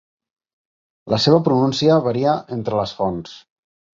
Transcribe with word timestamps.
La 1.13 1.19
seva 1.25 1.41
pronúncia 1.49 1.99
varia 2.07 2.35
entre 2.57 2.79
les 2.83 2.97
fonts. 3.03 3.37